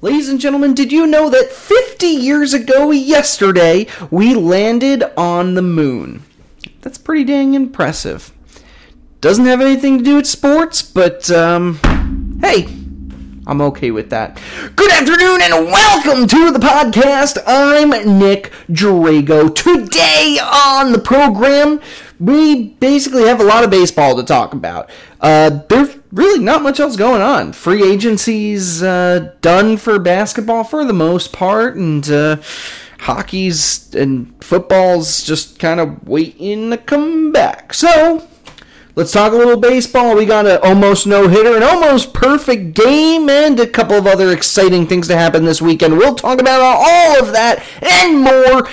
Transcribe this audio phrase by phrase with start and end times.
[0.00, 5.62] Ladies and gentlemen, did you know that 50 years ago yesterday we landed on the
[5.62, 6.22] moon?
[6.82, 8.32] That's pretty dang impressive.
[9.22, 11.78] Doesn't have anything to do with sports, but um,
[12.42, 12.66] hey,
[13.46, 14.38] I'm okay with that.
[14.76, 17.38] Good afternoon and welcome to the podcast.
[17.46, 19.54] I'm Nick Drago.
[19.54, 21.80] Today on the program,
[22.20, 24.90] we basically have a lot of baseball to talk about.
[25.20, 27.52] Uh, there's really not much else going on.
[27.52, 32.36] Free agency's uh, done for basketball for the most part, and uh,
[33.00, 37.74] hockey's and football's just kind of waiting to come back.
[37.74, 38.28] So.
[38.96, 40.14] Let's talk a little baseball.
[40.14, 44.30] We got an almost no hitter, an almost perfect game, and a couple of other
[44.30, 45.98] exciting things to happen this weekend.
[45.98, 48.68] We'll talk about all of that and more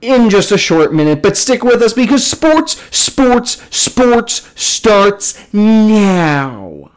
[0.00, 6.90] in just a short minute, but stick with us because sports, sports, sports starts now.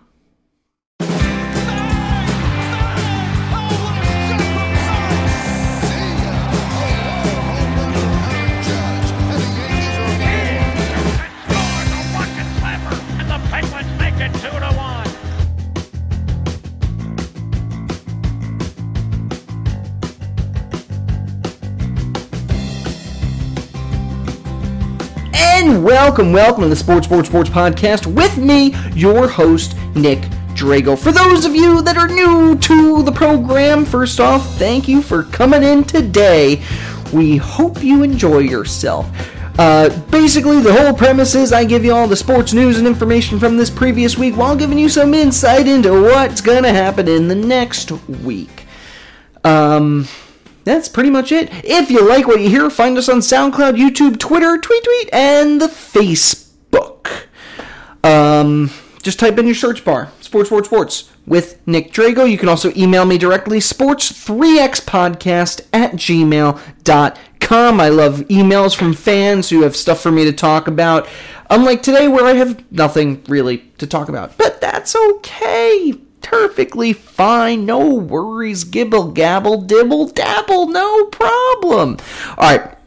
[25.72, 30.20] Welcome, welcome to the Sports, Sports, Sports Podcast with me, your host, Nick
[30.54, 31.00] Drago.
[31.00, 35.24] For those of you that are new to the program, first off, thank you for
[35.24, 36.62] coming in today.
[37.14, 39.08] We hope you enjoy yourself.
[39.58, 43.40] Uh, basically, the whole premise is I give you all the sports news and information
[43.40, 47.30] from this previous week while giving you some insight into what's going to happen in
[47.30, 48.66] the next week.
[49.46, 50.06] Um,
[50.64, 51.50] that's pretty much it.
[51.64, 55.62] If you like what you hear, find us on SoundCloud, YouTube, Twitter, Tweet Tweet, and
[55.62, 57.24] the Facebook.
[58.04, 62.30] Um, just type in your search bar, Sports, Sports, Sports, with Nick Drago.
[62.30, 67.82] You can also email me directly, sports3xpodcast at gmail.com.
[67.82, 71.08] I love emails from fans who have stuff for me to talk about.
[71.50, 74.38] Unlike today, where I have nothing really to talk about.
[74.38, 77.66] But that's okay perfectly fine.
[77.66, 78.64] No worries.
[78.64, 80.68] Gibble, gabble, dibble, dabble.
[80.68, 81.98] No problem.
[82.38, 82.78] All right.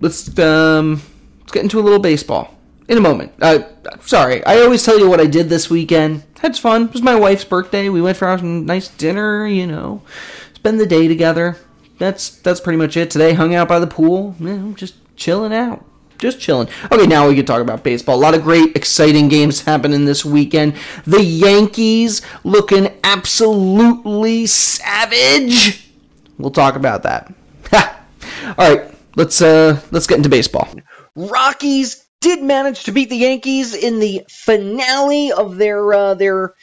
[0.00, 1.02] Let's um
[1.40, 2.54] let's get into a little baseball
[2.88, 3.32] in a moment.
[3.40, 3.60] Uh,
[4.02, 6.24] sorry, I always tell you what I did this weekend.
[6.42, 6.84] That's fun.
[6.84, 7.88] It was my wife's birthday.
[7.88, 9.46] We went for a nice dinner.
[9.46, 10.02] You know,
[10.54, 11.56] spend the day together.
[11.98, 13.10] That's that's pretty much it.
[13.10, 14.34] Today, hung out by the pool.
[14.74, 15.84] Just chilling out
[16.18, 16.68] just chilling.
[16.90, 18.16] Okay, now we can talk about baseball.
[18.16, 20.74] A lot of great, exciting games happening this weekend.
[21.04, 25.88] The Yankees looking absolutely savage.
[26.38, 27.32] We'll talk about that.
[27.72, 30.68] All right, let's uh let's get into baseball.
[31.14, 36.54] Rockies did manage to beat the Yankees in the finale of their uh, their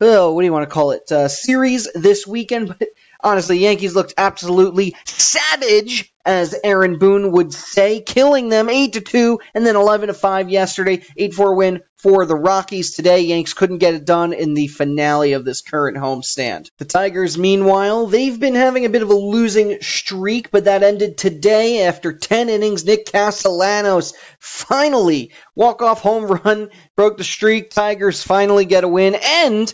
[0.00, 2.88] oh what do you want to call it uh, series this weekend, but
[3.20, 9.40] honestly, Yankees looked absolutely savage, as Aaron Boone would say, killing them 8 to 2
[9.54, 11.02] and then 11 to 5 yesterday.
[11.16, 13.20] 8 4 win for the Rockies today.
[13.20, 16.70] Yanks couldn't get it done in the finale of this current homestand.
[16.78, 21.16] The Tigers, meanwhile, they've been having a bit of a losing streak, but that ended
[21.16, 22.84] today after 10 innings.
[22.84, 27.70] Nick Castellanos finally walk-off home run, broke the streak.
[27.70, 29.72] Tigers finally get a win, and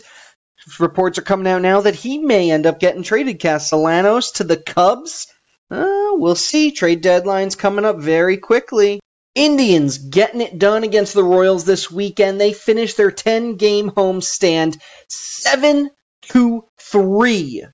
[0.79, 3.39] reports are coming out now that he may end up getting traded.
[3.39, 5.27] Castellanos to the Cubs.
[5.71, 6.71] Uh, we'll see.
[6.71, 8.99] Trade deadline's coming up very quickly.
[9.33, 12.39] Indians getting it done against the Royals this weekend.
[12.39, 14.77] They finished their 10 game homestand
[15.07, 15.89] 7
[16.23, 17.65] to 3.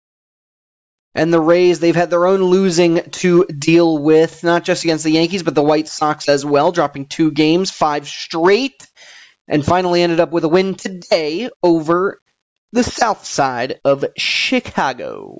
[1.15, 5.11] And the Rays, they've had their own losing to deal with, not just against the
[5.11, 8.87] Yankees, but the White Sox as well, dropping two games, five straight,
[9.47, 12.21] and finally ended up with a win today over
[12.71, 15.39] the south side of Chicago.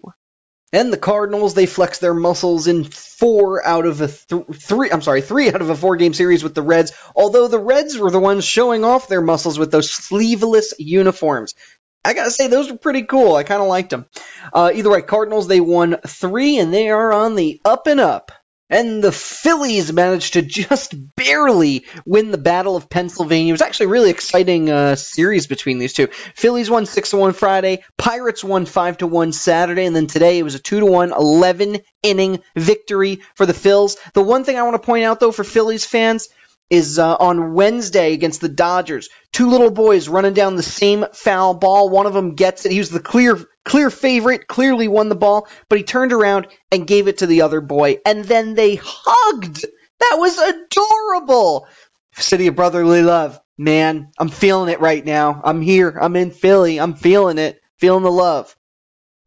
[0.74, 5.02] And the Cardinals, they flex their muscles in four out of a th- three, I'm
[5.02, 8.12] sorry, three out of a four game series with the Reds, although the Reds were
[8.12, 11.56] the ones showing off their muscles with those sleeveless uniforms.
[12.04, 13.36] I gotta say, those were pretty cool.
[13.36, 14.06] I kind of liked them.
[14.54, 18.32] Uh, either way, Cardinals, they won three, and they are on the up and up.
[18.70, 23.52] And the Phillies managed to just barely win the Battle of Pennsylvania.
[23.52, 26.08] It was actually a really exciting uh, series between these two.
[26.36, 30.38] Phillies won 6 to 1 Friday, Pirates won 5 to 1 Saturday, and then today
[30.38, 33.96] it was a 2 to 1 11 inning victory for the Phils.
[34.14, 36.28] The one thing I want to point out though for Phillies fans
[36.70, 39.10] is uh, on Wednesday against the Dodgers.
[39.32, 41.90] Two little boys running down the same foul ball.
[41.90, 42.72] One of them gets it.
[42.72, 46.88] He was the clear clear favorite, clearly won the ball, but he turned around and
[46.88, 49.66] gave it to the other boy, and then they hugged.
[50.00, 51.68] That was adorable.
[52.16, 53.40] City of brotherly love.
[53.58, 55.42] Man, I'm feeling it right now.
[55.44, 55.98] I'm here.
[56.00, 56.80] I'm in Philly.
[56.80, 57.60] I'm feeling it.
[57.80, 58.56] Feeling the love.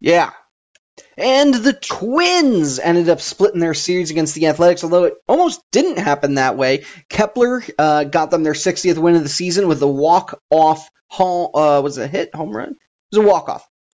[0.01, 0.31] Yeah.
[1.17, 5.99] And the Twins ended up splitting their series against the Athletics, although it almost didn't
[5.99, 6.85] happen that way.
[7.09, 11.81] Kepler uh, got them their 60th win of the season with a walk-off home, uh,
[11.83, 12.71] was it a hit, home run?
[12.71, 13.29] It was a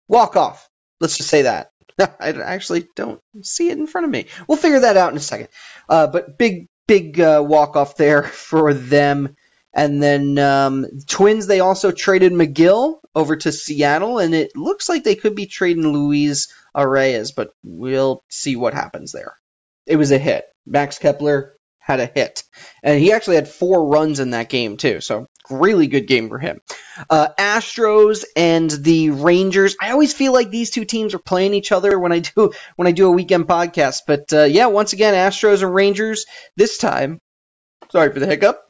[0.09, 0.37] walk-off.
[0.37, 0.69] Walk-off.
[1.01, 1.71] Let's just say that.
[1.99, 4.27] I actually don't see it in front of me.
[4.49, 5.49] We'll figure that out in a second.
[5.89, 9.37] Uh, but big, big uh, walk-off there for them.
[9.75, 15.05] And then um, Twins, they also traded McGill over to Seattle, and it looks like
[15.05, 19.37] they could be trading Luis Arraez, but we'll see what happens there.
[19.85, 20.47] It was a hit.
[20.67, 21.56] Max Kepler
[21.87, 22.43] had a hit,
[22.83, 25.01] and he actually had four runs in that game too.
[25.01, 26.61] So really good game for him.
[27.09, 29.77] Uh, Astros and the Rangers.
[29.81, 32.89] I always feel like these two teams are playing each other when I do when
[32.89, 34.01] I do a weekend podcast.
[34.07, 36.27] But uh, yeah, once again, Astros and Rangers.
[36.57, 37.21] This time,
[37.93, 38.61] sorry for the hiccup.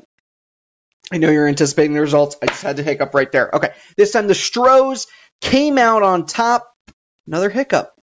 [1.10, 2.36] I know you're anticipating the results.
[2.42, 3.48] I just had to hiccup right there.
[3.54, 5.06] Okay, this time the Stros
[5.40, 6.70] came out on top.
[7.26, 7.95] Another hiccup.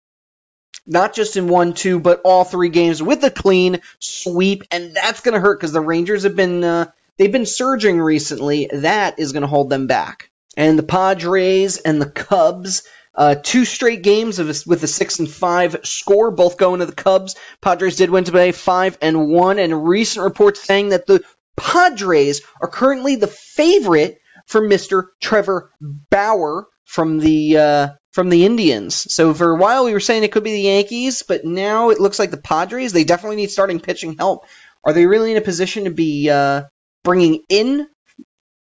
[0.86, 5.20] Not just in one, two, but all three games with a clean sweep, and that's
[5.20, 8.68] going to hurt because the Rangers have been uh, they've been surging recently.
[8.72, 10.30] That is going to hold them back.
[10.56, 12.82] And the Padres and the Cubs.
[13.14, 16.86] Uh, two straight games of a, with a six and five score, both going to
[16.86, 17.36] the Cubs.
[17.60, 21.22] Padres did win today, five and one, and recent reports saying that the
[21.54, 25.08] Padres are currently the favorite for Mr.
[25.20, 29.12] Trevor Bauer from the uh, from the Indians.
[29.12, 32.00] So for a while we were saying it could be the Yankees, but now it
[32.00, 32.92] looks like the Padres.
[32.92, 34.46] They definitely need starting pitching help.
[34.84, 36.64] Are they really in a position to be uh,
[37.04, 37.88] bringing in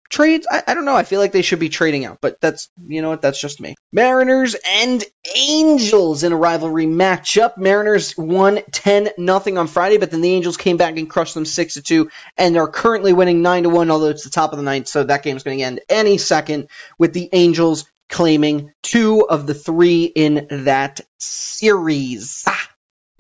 [0.09, 0.47] trades?
[0.51, 0.97] I, I, don't know.
[0.97, 3.23] I feel like they should be trading out, but that's you know what?
[3.23, 3.75] That's just me.
[3.93, 5.05] Mariners and
[5.37, 7.59] Angels in a rivalry matchup.
[7.59, 11.45] Mariners won 10 nothing on Friday, but then the Angels came back and crushed them
[11.45, 14.59] 6 to 2 and are currently winning 9 to 1, although it's the top of
[14.59, 16.69] the ninth, so that game's going to end any second
[16.99, 22.45] with the Angels claiming two of the three in that series.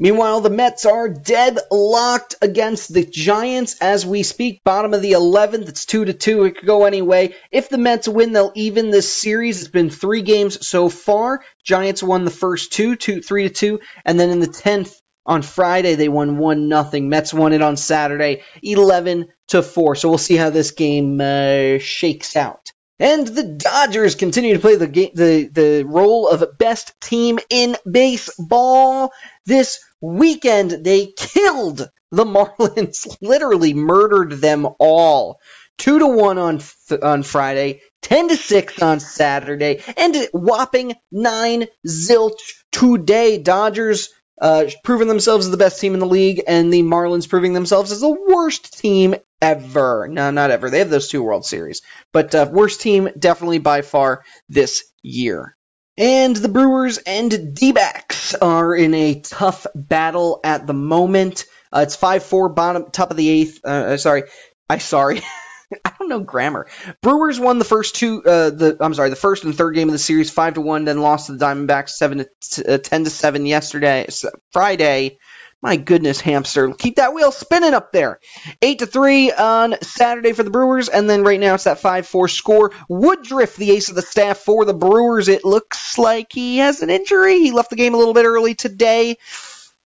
[0.00, 4.62] Meanwhile, the Mets are deadlocked against the Giants as we speak.
[4.62, 5.68] Bottom of the 11th.
[5.68, 6.44] It's 2 to 2.
[6.44, 7.34] It could go anyway.
[7.50, 9.60] If the Mets win, they'll even this series.
[9.60, 11.44] It's been three games so far.
[11.64, 13.80] Giants won the first two, two 3 to 2.
[14.04, 14.94] And then in the 10th
[15.26, 17.08] on Friday, they won 1 nothing.
[17.08, 19.96] Mets won it on Saturday, 11 to 4.
[19.96, 22.70] So we'll see how this game uh, shakes out.
[23.00, 27.76] And the Dodgers continue to play the game, the the role of best team in
[27.88, 29.12] baseball.
[29.46, 35.40] This weekend they killed the Marlins, literally murdered them all.
[35.76, 36.60] Two to one on
[37.00, 42.40] on Friday, ten to six on Saturday, and whopping nine zilch
[42.72, 43.38] today.
[43.38, 44.08] Dodgers
[44.40, 47.92] uh, proving themselves as the best team in the league, and the Marlins proving themselves
[47.92, 50.08] as the worst team ever.
[50.08, 50.70] No, not ever.
[50.70, 51.82] They have those two World Series,
[52.12, 55.56] but uh, worst team definitely by far this year.
[55.96, 61.44] And the Brewers and D-backs are in a tough battle at the moment.
[61.72, 63.60] Uh, it's five four bottom top of the eighth.
[63.64, 64.24] Uh, uh sorry,
[64.70, 65.22] I sorry.
[65.84, 66.66] I don't know grammar.
[67.02, 68.22] Brewers won the first two.
[68.24, 70.84] Uh, the I'm sorry, the first and third game of the series, five to one.
[70.84, 74.06] Then lost to the Diamondbacks, seven to t- uh, ten to seven yesterday,
[74.52, 75.18] Friday.
[75.60, 76.72] My goodness, hamster.
[76.72, 78.20] Keep that wheel spinning up there.
[78.62, 82.06] 8 to 3 on Saturday for the Brewers, and then right now it's that 5
[82.06, 82.72] 4 score.
[82.88, 85.26] Woodruff, the ace of the staff for the Brewers.
[85.26, 87.40] It looks like he has an injury.
[87.40, 89.16] He left the game a little bit early today.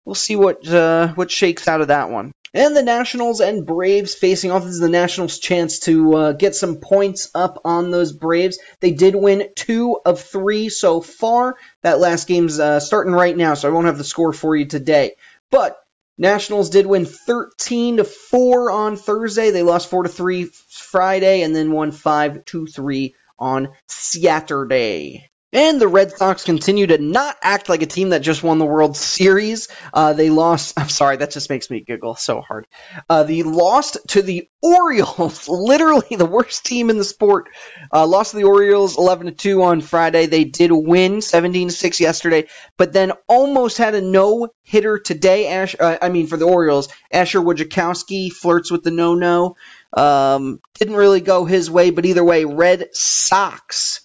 [0.05, 2.31] We'll see what uh, what shakes out of that one.
[2.53, 4.63] And the Nationals and Braves facing off.
[4.63, 8.59] This is the Nationals' chance to uh, get some points up on those Braves.
[8.79, 11.57] They did win two of three so far.
[11.81, 14.67] That last game's uh, starting right now, so I won't have the score for you
[14.67, 15.15] today.
[15.51, 15.77] But
[16.17, 19.51] Nationals did win 13 to 4 on Thursday.
[19.51, 25.29] They lost 4 to 3 Friday and then won 5 to 3 on Saturday.
[25.55, 28.65] And the Red Sox continue to not act like a team that just won the
[28.65, 29.69] World Series.
[29.93, 30.73] Uh, they lost.
[30.77, 32.67] I'm sorry, that just makes me giggle so hard.
[33.09, 37.47] Uh, they lost to the Orioles, literally the worst team in the sport.
[37.89, 40.25] Uh, lost to the Orioles 11 to 2 on Friday.
[40.25, 45.47] They did win 17 to 6 yesterday, but then almost had a no hitter today.
[45.47, 49.55] Ash, uh, I mean, for the Orioles, Asher Wojciechowski flirts with the no no.
[49.93, 54.04] Um, didn't really go his way, but either way, Red Sox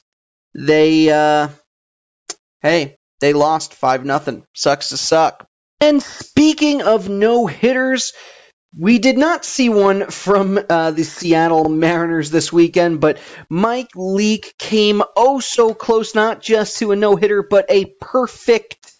[0.54, 1.48] they uh
[2.62, 4.44] hey, they lost 5 nothing.
[4.54, 5.46] Sucks to suck.
[5.80, 8.12] And speaking of no hitters,
[8.78, 14.54] we did not see one from uh, the Seattle Mariners this weekend, but Mike Leake
[14.58, 18.92] came oh so close, not just to a no hitter, but a perfect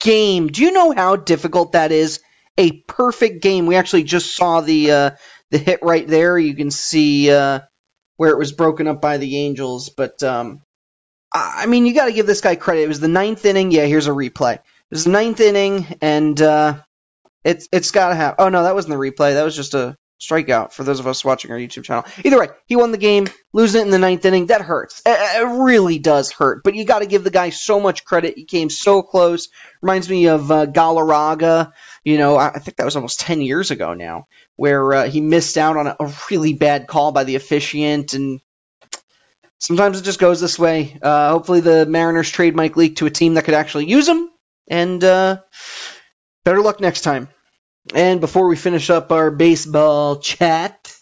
[0.00, 0.48] game.
[0.48, 2.20] Do you know how difficult that is?
[2.56, 3.66] A perfect game.
[3.66, 5.10] We actually just saw the uh,
[5.50, 6.38] the hit right there.
[6.38, 7.60] You can see uh,
[8.16, 10.62] where it was broken up by the Angels, but um,
[11.32, 12.82] I mean, you got to give this guy credit.
[12.82, 13.70] It was the ninth inning.
[13.70, 14.54] Yeah, here's a replay.
[14.54, 16.78] It was the ninth inning, and uh,
[17.44, 18.34] it's it's got to have.
[18.38, 19.34] Oh no, that wasn't the replay.
[19.34, 22.04] That was just a strikeout for those of us watching our YouTube channel.
[22.24, 24.46] Either way, he won the game, losing it in the ninth inning.
[24.46, 25.02] That hurts.
[25.06, 26.62] It, really does hurt.
[26.62, 28.34] But you got to give the guy so much credit.
[28.36, 29.48] He came so close.
[29.80, 31.72] Reminds me of uh, Galarraga.
[32.04, 35.20] You know, I, I think that was almost ten years ago now, where uh, he
[35.20, 38.40] missed out on a, a really bad call by the officiant and
[39.60, 40.98] sometimes it just goes this way.
[41.00, 44.28] Uh, hopefully, the Mariners trade Mike Leake to a team that could actually use him,
[44.66, 45.40] and uh,
[46.44, 47.28] better luck next time.
[47.94, 50.92] And before we finish up our baseball chat,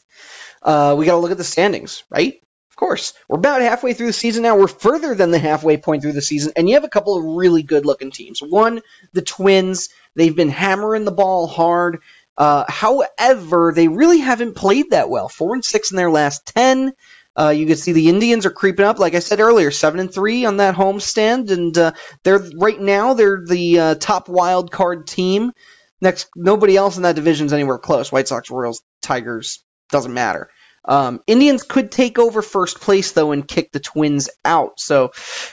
[0.62, 2.34] uh, we got to look at the standings, right?
[2.70, 3.14] Of course.
[3.28, 4.56] We're about halfway through the season now.
[4.56, 7.36] We're further than the halfway point through the season, and you have a couple of
[7.36, 8.40] really good looking teams.
[8.40, 9.88] One, the Twins.
[10.14, 12.00] They've been hammering the ball hard.
[12.36, 15.28] Uh, however, they really haven't played that well.
[15.28, 16.92] Four and six in their last ten.
[17.38, 18.98] Uh, you can see the Indians are creeping up.
[18.98, 21.92] Like I said earlier, seven and three on that homestand, and uh,
[22.24, 25.52] they're right now they're the uh, top wild card team.
[26.00, 28.10] Next, nobody else in that division is anywhere close.
[28.10, 30.50] White Sox, Royals, Tigers doesn't matter.
[30.84, 34.80] Um, Indians could take over first place though and kick the Twins out.
[34.80, 35.12] So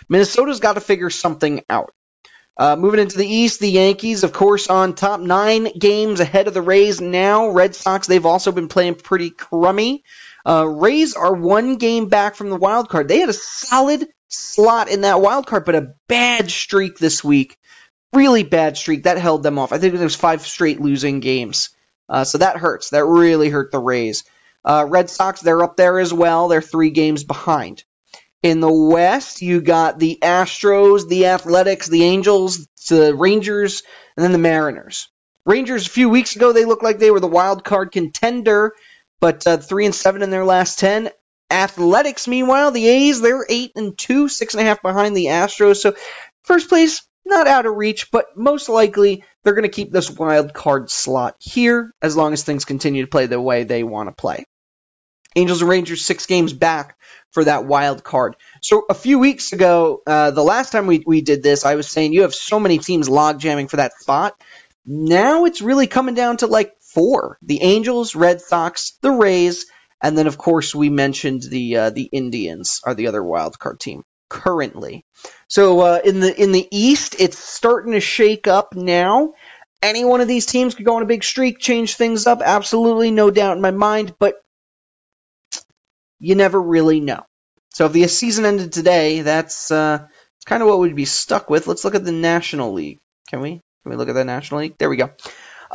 [0.09, 1.93] Minnesota's got to figure something out.
[2.57, 6.53] Uh, moving into the East, the Yankees, of course, on top nine games ahead of
[6.53, 7.49] the Rays now.
[7.49, 10.03] Red Sox, they've also been playing pretty crummy.
[10.45, 13.07] Uh, Rays are one game back from the wild card.
[13.07, 17.57] They had a solid slot in that wild card, but a bad streak this week.
[18.13, 19.03] Really bad streak.
[19.03, 19.73] That held them off.
[19.73, 21.69] I think was five straight losing games.
[22.07, 22.91] Uh, so that hurts.
[22.91, 24.23] That really hurt the Rays.
[24.63, 26.47] Uh, Red Sox, they're up there as well.
[26.47, 27.83] They're three games behind.
[28.43, 33.81] In the West, you got the Astros, the Athletics, the Angels, the Rangers,
[34.15, 35.09] and then the Mariners.
[35.45, 38.73] Rangers, a few weeks ago, they looked like they were the wild card contender
[39.25, 41.09] but uh, three and seven in their last ten.
[41.49, 45.77] Athletics, meanwhile, the A's they're eight and two, six and a half behind the Astros.
[45.77, 45.95] So
[46.43, 50.53] first place not out of reach, but most likely they're going to keep this wild
[50.53, 54.13] card slot here as long as things continue to play the way they want to
[54.13, 54.45] play.
[55.35, 56.95] Angels and Rangers six games back
[57.31, 58.35] for that wild card.
[58.61, 61.87] So a few weeks ago, uh, the last time we, we did this, I was
[61.87, 64.39] saying you have so many teams log jamming for that spot.
[64.85, 69.67] Now it's really coming down to like four: the Angels, Red Sox, the Rays,
[70.01, 73.79] and then of course we mentioned the uh, the Indians are the other wild card
[73.79, 75.05] team currently.
[75.47, 79.33] So uh, in the in the East, it's starting to shake up now.
[79.83, 82.41] Any one of these teams could go on a big streak, change things up.
[82.43, 84.15] Absolutely, no doubt in my mind.
[84.17, 84.35] But
[86.19, 87.23] you never really know.
[87.73, 90.07] So if the season ended today, that's uh,
[90.45, 91.67] kind of what we'd be stuck with.
[91.67, 92.99] Let's look at the National League.
[93.29, 93.51] Can we?
[93.51, 94.77] Can we look at the National League?
[94.77, 95.11] There we go.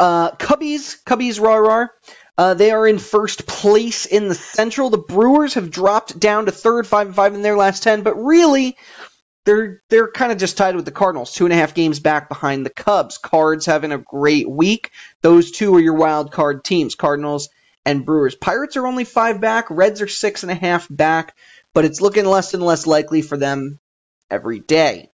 [0.00, 1.86] Uh, Cubbies, Cubbies, raw, raw.
[2.38, 4.88] Uh, they are in first place in the Central.
[4.88, 8.14] The Brewers have dropped down to third, five and five in their last ten, but
[8.14, 8.78] really,
[9.44, 12.30] they're they're kind of just tied with the Cardinals, two and a half games back
[12.30, 13.18] behind the Cubs.
[13.18, 14.90] Cards having a great week.
[15.20, 17.50] Those two are your wild card teams, Cardinals
[17.84, 18.34] and Brewers.
[18.34, 19.66] Pirates are only five back.
[19.68, 21.36] Reds are six and a half back,
[21.74, 23.78] but it's looking less and less likely for them
[24.30, 25.10] every day.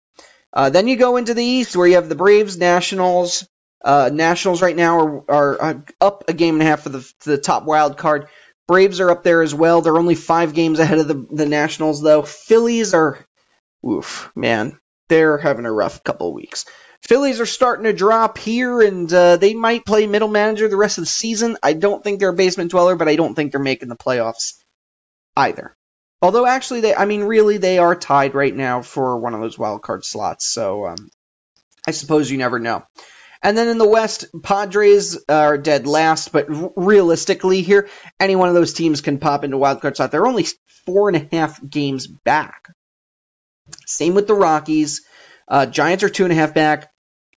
[0.51, 3.47] Uh, then you go into the East where you have the Braves, Nationals,
[3.83, 7.13] uh, Nationals right now are, are uh, up a game and a half for the,
[7.25, 8.27] the top wild card.
[8.67, 9.81] Braves are up there as well.
[9.81, 12.21] They're only five games ahead of the, the Nationals, though.
[12.21, 13.25] Phillies are,
[13.85, 16.65] oof, man, they're having a rough couple of weeks.
[17.01, 20.99] Phillies are starting to drop here, and uh, they might play middle manager the rest
[20.99, 21.57] of the season.
[21.63, 24.53] I don't think they're a basement dweller, but I don't think they're making the playoffs
[25.35, 25.75] either.
[26.21, 29.57] Although, actually, they, I mean, really, they are tied right now for one of those
[29.57, 30.47] wild card slots.
[30.47, 31.09] So, um,
[31.87, 32.83] I suppose you never know.
[33.43, 36.45] And then in the West, Padres are dead last, but
[36.75, 40.11] realistically here, any one of those teams can pop into wildcard slot.
[40.11, 40.45] They're only
[40.85, 42.67] four and a half games back.
[43.85, 45.01] Same with the Rockies.
[45.47, 46.91] Uh, Giants are two and a half back.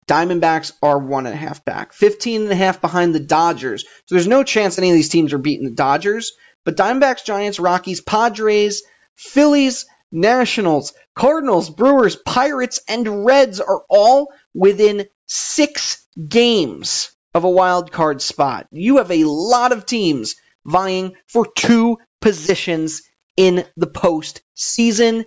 [0.06, 1.94] Diamondbacks are one and a half back.
[1.94, 3.84] 15 and a half behind the Dodgers.
[4.06, 6.32] So there's no chance any of these teams are beating the Dodgers.
[6.64, 8.82] But Diamondbacks, Giants, Rockies, Padres,
[9.16, 17.90] Phillies, Nationals, Cardinals, Brewers, Pirates, and Reds are all within six games of a wild
[17.90, 18.68] card spot.
[18.70, 23.02] You have a lot of teams vying for two positions
[23.36, 25.24] in the postseason.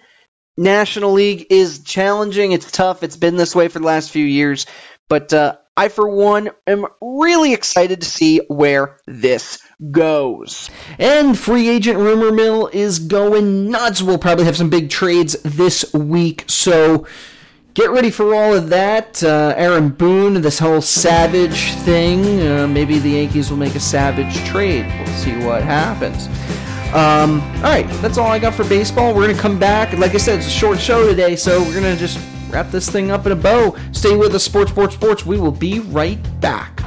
[0.58, 2.51] National League is challenging.
[2.51, 3.04] It's tough.
[3.04, 4.66] It's been this way for the last few years.
[5.08, 9.62] But uh, I, for one, am really excited to see where this
[9.92, 10.70] goes.
[10.98, 14.01] And free agent rumor mill is going nuts.
[14.01, 16.46] We'll probably have some big trades this week.
[16.48, 17.06] So
[17.78, 19.24] get ready for all of that.
[19.24, 22.42] Uh, Aaron Boone, this whole Savage thing.
[22.42, 24.92] Uh, maybe the Yankees will make a Savage trade.
[24.98, 26.26] We'll see what happens.
[26.96, 29.14] Um, all right, that's all I got for baseball.
[29.14, 29.96] We're gonna come back.
[30.00, 32.18] Like I said, it's a short show today, so we're gonna just
[32.50, 33.78] wrap this thing up in a bow.
[33.92, 35.24] Stay with us, sports, sports, sports.
[35.24, 36.82] We will be right back.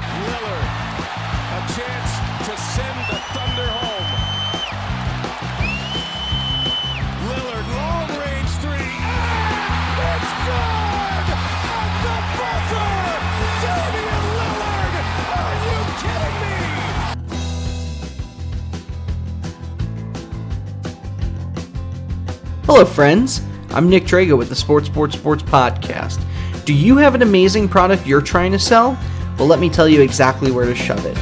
[22.73, 23.43] Hello, friends.
[23.71, 26.25] I'm Nick Drago with the Sports Sports Sports Podcast.
[26.65, 28.97] Do you have an amazing product you're trying to sell?
[29.37, 31.19] Well, let me tell you exactly where to shove it.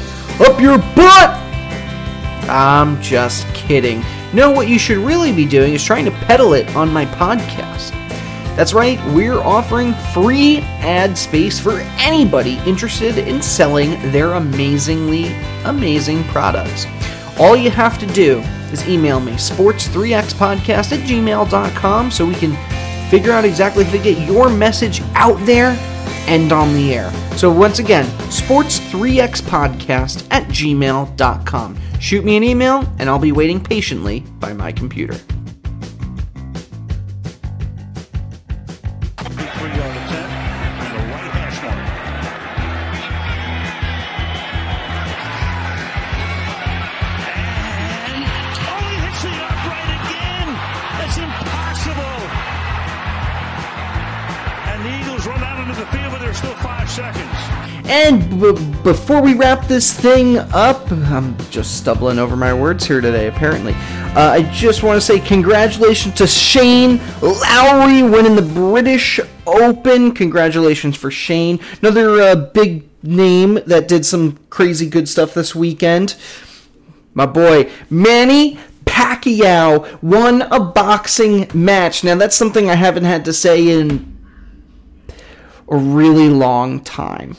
[0.47, 1.31] Up your butt!
[2.51, 4.05] I'm just kidding.
[4.35, 7.93] No, what you should really be doing is trying to peddle it on my podcast.
[8.55, 16.25] That's right, we're offering free ad space for anybody interested in selling their amazingly amazing
[16.25, 16.85] products.
[17.39, 18.41] All you have to do
[18.73, 22.57] is email me, sports3xpodcast at gmail.com, so we can
[23.11, 25.77] figure out exactly how to get your message out there
[26.27, 27.13] and on the air.
[27.37, 31.79] So, once again, sports3xpodcast at gmail.com.
[32.01, 35.17] Shoot me an email, and I'll be waiting patiently by my computer.
[58.89, 63.75] Before we wrap this thing up, I'm just stumbling over my words here today, apparently.
[63.75, 70.13] Uh, I just want to say congratulations to Shane Lowry winning the British Open.
[70.13, 71.61] Congratulations for Shane.
[71.83, 76.17] Another uh, big name that did some crazy good stuff this weekend.
[77.13, 82.05] My boy, Manny Pacquiao won a boxing match.
[82.05, 84.17] Now, that's something I haven't had to say in
[85.69, 87.37] a really long time.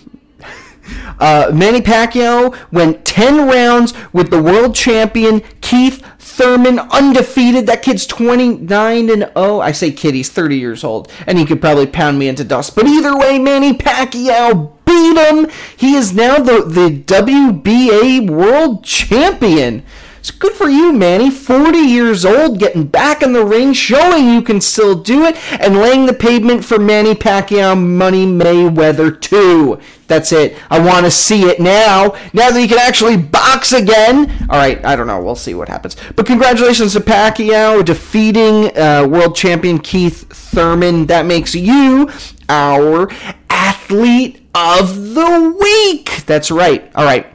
[1.20, 7.68] Uh, Manny Pacquiao went 10 rounds with the world champion Keith Thurman, undefeated.
[7.68, 9.60] That kid's 29 and 0.
[9.60, 12.76] I say kid, he's 30 years old, and he could probably pound me into dust.
[12.76, 15.48] But either way, Manny Pacquiao beat him.
[15.78, 19.84] He is now the, the WBA world champion.
[20.20, 21.32] It's good for you, Manny.
[21.32, 25.78] 40 years old, getting back in the ring, showing you can still do it, and
[25.78, 29.80] laying the pavement for Manny Pacquiao Money Mayweather 2.
[30.08, 30.58] That's it.
[30.70, 32.16] I want to see it now.
[32.34, 34.30] Now that he can actually box again.
[34.50, 35.22] All right, I don't know.
[35.22, 35.96] We'll see what happens.
[36.16, 41.06] But congratulations to Pacquiao defeating uh, world champion Keith Thurman.
[41.06, 42.10] That makes you
[42.50, 43.10] our
[43.50, 46.26] athlete of the week.
[46.26, 46.92] That's right.
[46.96, 47.28] All right.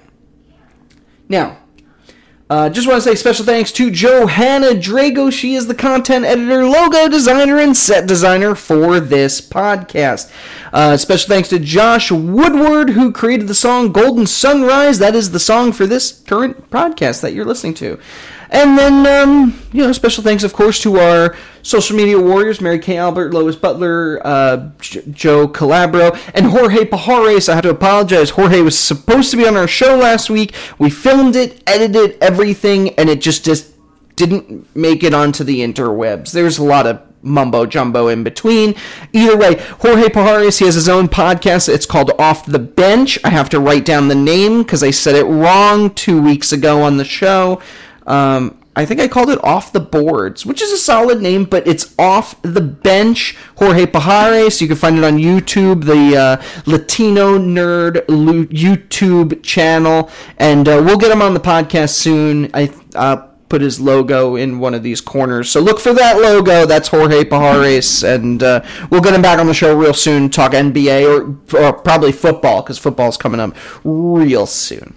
[1.28, 1.58] Now,
[2.50, 5.32] uh, just want to say special thanks to Johanna Drago.
[5.32, 10.30] She is the content editor, logo designer, and set designer for this podcast.
[10.72, 14.98] Uh, special thanks to Josh Woodward, who created the song Golden Sunrise.
[14.98, 17.98] That is the song for this current podcast that you're listening to.
[18.54, 22.78] And then, um, you know, special thanks, of course, to our social media warriors, Mary
[22.78, 27.48] Kay Albert, Lois Butler, uh, J- Joe Calabro, and Jorge Pajares.
[27.48, 28.30] I have to apologize.
[28.30, 30.54] Jorge was supposed to be on our show last week.
[30.78, 33.72] We filmed it, edited everything, and it just, just
[34.14, 36.30] didn't make it onto the interwebs.
[36.30, 38.76] There's a lot of mumbo jumbo in between.
[39.12, 41.68] Either way, Jorge Pajares, he has his own podcast.
[41.68, 43.18] It's called Off the Bench.
[43.24, 46.82] I have to write down the name because I said it wrong two weeks ago
[46.82, 47.60] on the show.
[48.06, 51.66] Um, I think I called it Off the Boards, which is a solid name, but
[51.66, 53.36] it's Off the Bench.
[53.56, 54.60] Jorge Pajares.
[54.60, 60.98] You can find it on YouTube, the uh, Latino Nerd YouTube channel, and uh, we'll
[60.98, 62.50] get him on the podcast soon.
[62.52, 66.66] I uh, put his logo in one of these corners, so look for that logo.
[66.66, 70.30] That's Jorge Pajares, and uh, we'll get him back on the show real soon.
[70.30, 74.96] Talk NBA or, or probably football because football's coming up real soon.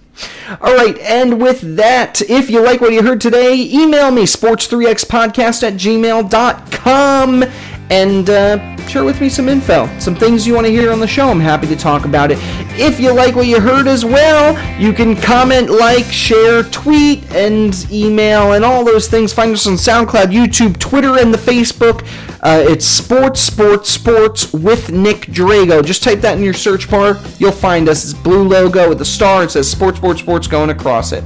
[0.60, 5.62] All right, and with that, if you like what you heard today, email me, sports3xpodcast
[5.62, 7.44] at gmail.com,
[7.90, 11.06] and uh, share with me some info, some things you want to hear on the
[11.06, 11.28] show.
[11.28, 12.38] I'm happy to talk about it.
[12.80, 17.74] If you like what you heard as well, you can comment, like, share, tweet, and
[17.90, 19.32] email, and all those things.
[19.32, 22.06] Find us on SoundCloud, YouTube, Twitter, and the Facebook.
[22.40, 25.84] Uh, it's Sports, Sports, Sports with Nick Drago.
[25.84, 27.18] Just type that in your search bar.
[27.38, 28.04] You'll find us.
[28.04, 29.44] It's blue logo with a star.
[29.44, 31.24] It says Sports, Sports, Sports going across it.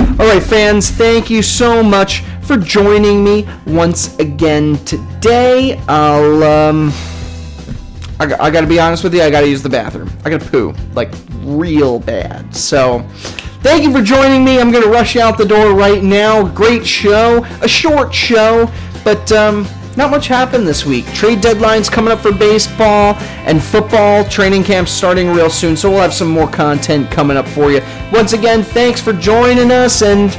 [0.00, 5.80] All right, fans, thank you so much for joining me once again today.
[5.88, 6.92] I'll, um,
[8.20, 10.10] I, I gotta be honest with you, I gotta use the bathroom.
[10.24, 11.10] I gotta poo, like,
[11.42, 12.54] real bad.
[12.54, 13.06] So,
[13.64, 14.60] Thank you for joining me.
[14.60, 16.46] I'm going to rush out the door right now.
[16.46, 18.70] Great show, a short show,
[19.04, 19.66] but um,
[19.96, 21.06] not much happened this week.
[21.12, 23.14] Trade deadlines coming up for baseball
[23.46, 24.24] and football.
[24.24, 27.80] Training camps starting real soon, so we'll have some more content coming up for you.
[28.12, 30.30] Once again, thanks for joining us and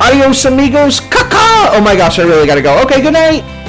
[0.00, 1.00] adios amigos.
[1.00, 1.70] Caca!
[1.72, 2.82] Oh my gosh, I really got to go.
[2.82, 3.59] Okay, good night.